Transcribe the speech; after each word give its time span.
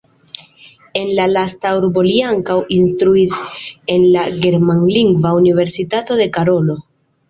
En 1.01 1.11
la 1.19 1.27
lasta 1.33 1.73
urbo 1.81 2.05
li 2.09 2.15
ankaŭ 2.31 2.57
instruis 2.79 3.37
en 3.99 4.09
la 4.17 4.27
germanlingva 4.49 5.39
Universitato 5.45 6.23
de 6.25 6.33
Karolo. 6.41 6.85